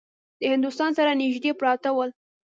د 0.39 0.41
هندوستان 0.53 0.91
سره 0.97 1.11
نیژدې 1.21 1.51
پراته 1.59 1.89
ول. 1.93 2.09